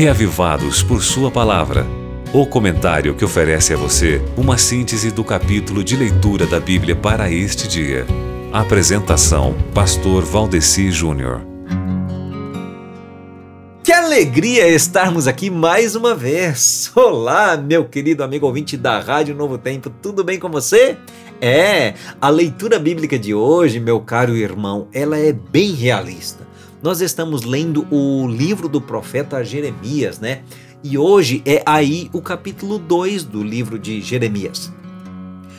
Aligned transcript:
Reavivados 0.00 0.82
por 0.82 1.02
Sua 1.02 1.30
Palavra. 1.30 1.86
O 2.32 2.46
comentário 2.46 3.14
que 3.14 3.22
oferece 3.22 3.74
a 3.74 3.76
você 3.76 4.18
uma 4.34 4.56
síntese 4.56 5.10
do 5.10 5.22
capítulo 5.22 5.84
de 5.84 5.94
leitura 5.94 6.46
da 6.46 6.58
Bíblia 6.58 6.96
para 6.96 7.30
este 7.30 7.68
dia. 7.68 8.06
Apresentação: 8.50 9.54
Pastor 9.74 10.24
Valdeci 10.24 10.90
Júnior. 10.90 11.42
Que 13.84 13.92
alegria 13.92 14.66
estarmos 14.68 15.26
aqui 15.28 15.50
mais 15.50 15.94
uma 15.94 16.14
vez! 16.14 16.90
Olá, 16.96 17.58
meu 17.58 17.84
querido 17.84 18.24
amigo 18.24 18.46
ouvinte 18.46 18.78
da 18.78 19.00
Rádio 19.00 19.34
Novo 19.34 19.58
Tempo, 19.58 19.90
tudo 19.90 20.24
bem 20.24 20.38
com 20.38 20.48
você? 20.48 20.96
É, 21.42 21.92
a 22.18 22.30
leitura 22.30 22.78
bíblica 22.78 23.18
de 23.18 23.34
hoje, 23.34 23.78
meu 23.78 24.00
caro 24.00 24.34
irmão, 24.34 24.88
ela 24.94 25.18
é 25.18 25.30
bem 25.30 25.72
realista. 25.72 26.49
Nós 26.82 27.02
estamos 27.02 27.42
lendo 27.42 27.86
o 27.90 28.26
livro 28.26 28.66
do 28.66 28.80
profeta 28.80 29.44
Jeremias, 29.44 30.18
né? 30.18 30.42
E 30.82 30.96
hoje 30.96 31.42
é 31.44 31.62
aí 31.66 32.08
o 32.10 32.22
capítulo 32.22 32.78
2 32.78 33.24
do 33.24 33.42
livro 33.42 33.78
de 33.78 34.00
Jeremias. 34.00 34.72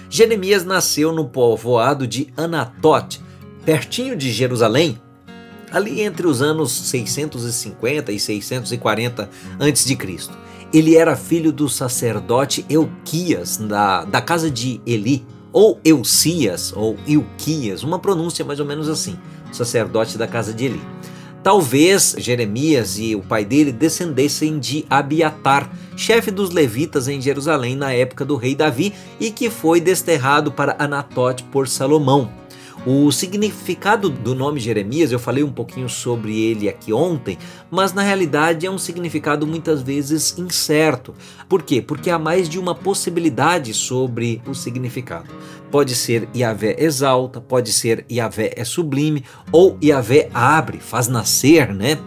Jeremias 0.10 0.66
nasceu 0.66 1.12
no 1.14 1.26
povoado 1.26 2.08
de 2.08 2.34
Anatote, 2.36 3.22
pertinho 3.64 4.16
de 4.16 4.32
Jerusalém, 4.32 5.00
ali 5.72 6.02
entre 6.02 6.26
os 6.26 6.42
anos 6.42 6.72
650 6.72 8.12
e 8.12 8.20
640 8.20 9.30
a.C. 9.60 9.98
Ele 10.74 10.96
era 10.96 11.16
filho 11.16 11.52
do 11.52 11.70
sacerdote 11.70 12.66
Euquias, 12.68 13.58
da, 13.58 14.06
da 14.06 14.22
casa 14.22 14.50
de 14.50 14.82
Eli, 14.88 15.24
ou 15.54 15.80
Eucias, 15.84 16.74
ou 16.76 16.98
Ilquias, 17.06 17.84
uma 17.84 18.00
pronúncia 18.00 18.44
mais 18.44 18.60
ou 18.60 18.66
menos 18.66 18.90
assim, 18.90 19.18
sacerdote 19.52 20.18
da 20.18 20.28
casa 20.28 20.52
de 20.54 20.66
Eli. 20.66 20.82
Talvez 21.44 22.16
Jeremias 22.20 23.00
e 23.00 23.16
o 23.16 23.22
pai 23.22 23.44
dele 23.44 23.72
descendessem 23.72 24.60
de 24.60 24.86
Abiatar, 24.88 25.72
chefe 25.98 26.30
dos 26.30 26.52
levitas 26.52 27.08
em 27.08 27.20
Jerusalém 27.20 27.76
na 27.76 27.92
época 27.92 28.24
do 28.24 28.36
rei 28.36 28.54
Davi 28.54 28.94
e 29.20 29.32
que 29.32 29.50
foi 29.50 29.82
desterrado 29.82 30.52
para 30.52 30.76
Anatote 30.78 31.44
por 31.46 31.68
Salomão. 31.68 32.41
O 32.86 33.12
significado 33.12 34.10
do 34.10 34.34
nome 34.34 34.60
Jeremias, 34.60 35.12
eu 35.12 35.20
falei 35.20 35.44
um 35.44 35.52
pouquinho 35.52 35.88
sobre 35.88 36.40
ele 36.40 36.68
aqui 36.68 36.92
ontem, 36.92 37.38
mas 37.70 37.94
na 37.94 38.02
realidade 38.02 38.66
é 38.66 38.72
um 38.72 38.78
significado 38.78 39.46
muitas 39.46 39.82
vezes 39.82 40.38
incerto. 40.38 41.14
Por 41.48 41.62
quê? 41.62 41.82
Porque 41.82 42.10
há 42.10 42.18
mais 42.18 42.50
de 42.50 42.58
uma 42.58 42.74
possibilidade 42.74 43.74
sobre 43.74 44.42
o 44.48 44.56
significado. 44.56 45.30
Pode 45.70 45.96
ser 45.96 46.28
Yahvé 46.36 46.76
exalta, 46.80 47.40
pode 47.40 47.72
ser 47.72 48.06
Yahvé 48.12 48.54
é 48.56 48.64
sublime, 48.64 49.24
ou 49.52 49.78
Yahvé 49.84 50.30
abre, 50.34 50.80
faz 50.80 51.08
nascer, 51.08 51.74
né? 51.74 52.00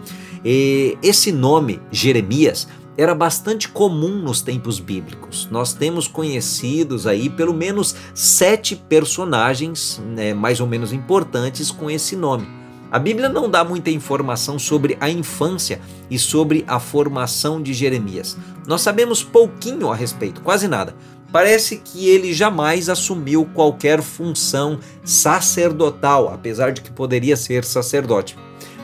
E 0.43 0.97
esse 1.01 1.31
nome, 1.31 1.79
Jeremias, 1.91 2.67
era 2.97 3.13
bastante 3.13 3.69
comum 3.69 4.21
nos 4.21 4.41
tempos 4.41 4.79
bíblicos. 4.79 5.47
Nós 5.51 5.73
temos 5.73 6.07
conhecidos 6.07 7.05
aí 7.05 7.29
pelo 7.29 7.53
menos 7.53 7.95
sete 8.13 8.75
personagens 8.75 10.01
né, 10.05 10.33
mais 10.33 10.59
ou 10.59 10.67
menos 10.67 10.93
importantes 10.93 11.71
com 11.71 11.89
esse 11.89 12.15
nome. 12.15 12.47
A 12.91 12.99
Bíblia 12.99 13.27
não 13.27 13.49
dá 13.49 13.63
muita 13.63 13.89
informação 13.89 14.57
sobre 14.57 14.95
a 15.01 15.09
infância 15.09 15.81
e 16.09 16.17
sobre 16.17 16.63
a 16.67 16.79
formação 16.79 17.61
de 17.61 17.73
Jeremias. 17.73 18.37
Nós 18.67 18.81
sabemos 18.81 19.23
pouquinho 19.23 19.91
a 19.91 19.95
respeito, 19.95 20.41
quase 20.41 20.67
nada. 20.67 20.95
Parece 21.31 21.77
que 21.77 22.07
ele 22.07 22.33
jamais 22.33 22.87
assumiu 22.87 23.43
qualquer 23.53 24.01
função 24.01 24.79
sacerdotal, 25.03 26.33
apesar 26.33 26.71
de 26.71 26.79
que 26.79 26.91
poderia 26.91 27.35
ser 27.35 27.65
sacerdote. 27.65 28.37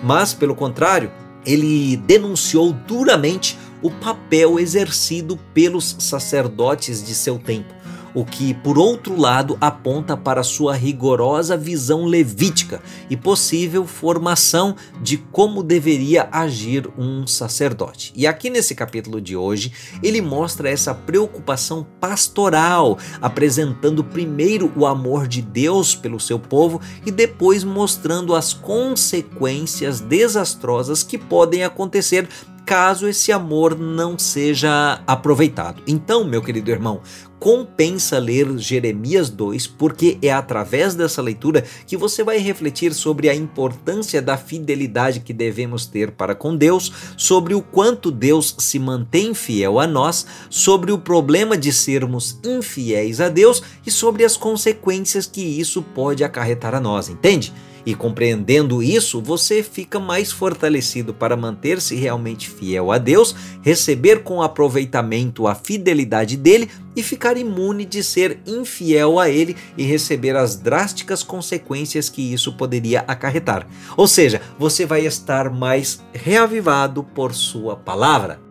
Mas, 0.04 0.34
pelo 0.34 0.56
contrário, 0.56 1.10
ele 1.46 1.96
denunciou 1.98 2.74
duramente 2.74 3.58
o 3.82 3.90
papel 3.90 4.60
exercido 4.60 5.38
pelos 5.54 5.96
sacerdotes 6.00 7.04
de 7.04 7.14
seu 7.14 7.40
tempo, 7.40 7.74
o 8.14 8.26
que, 8.26 8.54
por 8.54 8.78
outro 8.78 9.20
lado, 9.20 9.58
aponta 9.62 10.18
para 10.18 10.44
sua 10.44 10.76
rigorosa 10.76 11.56
visão 11.56 12.06
levítica 12.06 12.82
e 13.10 13.16
possível 13.16 13.86
formação 13.86 14.76
de 15.02 15.18
como 15.18 15.64
deveria 15.64 16.28
agir 16.32 16.90
um 16.98 17.26
sacerdote. 17.26 18.12
E 18.16 18.28
aqui 18.28 18.50
nesse 18.50 18.76
capítulo 18.76 19.22
de 19.22 19.36
hoje, 19.36 19.72
ele 20.04 20.22
mostra 20.22 20.70
essa 20.70 20.94
preocupação 20.94 21.86
pastoral, 22.00 22.98
apresentando 23.22 24.04
primeiro 24.04 24.72
o 24.76 24.86
amor 24.86 25.28
de 25.28 25.42
Deus 25.42 25.96
pelo 25.96 26.20
seu 26.20 26.40
povo 26.40 26.82
e 27.06 27.12
depois 27.12 27.64
mostrando 27.64 28.36
as 28.36 28.54
consequências 28.54 30.00
desastrosas 30.00 31.04
que 31.04 31.18
podem 31.18 31.64
acontecer 31.64 32.28
caso 32.72 33.06
esse 33.06 33.34
amor 33.34 33.78
não 33.78 34.18
seja 34.18 35.02
aproveitado. 35.06 35.84
Então, 35.86 36.24
meu 36.24 36.42
querido 36.42 36.72
irmão, 36.72 37.02
compensa 37.38 38.18
ler 38.18 38.48
Jeremias 38.58 39.30
2, 39.30 39.68
porque 39.68 40.18
é 40.22 40.32
através 40.32 40.96
dessa 40.96 41.22
leitura 41.22 41.66
que 41.86 41.98
você 41.98 42.24
vai 42.24 42.38
refletir 42.38 42.94
sobre 42.94 43.28
a 43.28 43.36
importância 43.36 44.22
da 44.22 44.38
fidelidade 44.38 45.20
que 45.20 45.34
devemos 45.34 45.86
ter 45.86 46.12
para 46.12 46.34
com 46.34 46.56
Deus, 46.56 46.94
sobre 47.18 47.54
o 47.54 47.62
quanto 47.62 48.10
Deus 48.10 48.56
se 48.58 48.80
mantém 48.80 49.34
fiel 49.34 49.78
a 49.78 49.86
nós, 49.86 50.26
sobre 50.50 50.94
o 50.94 50.98
problema 50.98 51.58
de 51.58 51.74
sermos 51.74 52.40
infiéis 52.42 53.20
a 53.20 53.28
Deus 53.28 53.62
e 53.86 53.92
sobre 53.92 54.24
as 54.24 54.38
consequências 54.38 55.26
que 55.26 55.42
isso 55.42 55.82
pode 55.82 56.24
acarretar 56.24 56.74
a 56.74 56.80
nós, 56.80 57.10
entende? 57.10 57.52
E 57.86 57.96
compreendendo 57.96 58.82
isso, 58.84 59.22
você 59.22 59.64
fica 59.64 60.00
mais 60.00 60.32
fortalecido 60.32 61.14
para 61.14 61.36
manter-se 61.36 61.96
realmente 61.96 62.50
fiel 62.50 62.92
a 62.92 62.98
Deus, 62.98 63.36
receber 63.62 64.24
com 64.24 64.42
aproveitamento 64.42 65.48
a 65.48 65.56
fidelidade 65.56 66.38
dele 66.38 66.70
e 66.96 67.02
ficar 67.02 67.38
imune 67.38 67.86
de 67.86 68.04
ser 68.04 68.40
infiel 68.46 69.20
a 69.20 69.30
ele 69.30 69.56
e 69.78 69.84
receber 69.84 70.36
as 70.36 70.56
drásticas 70.56 71.24
consequências 71.24 72.10
que 72.10 72.34
isso 72.34 72.54
poderia 72.54 73.02
acarretar. 73.08 73.68
Ou 73.96 74.08
seja, 74.08 74.42
você 74.60 74.86
vai 74.86 75.06
estar 75.06 75.50
mais 75.50 76.04
reavivado 76.14 77.04
por 77.04 77.34
sua 77.34 77.76
palavra. 77.76 78.51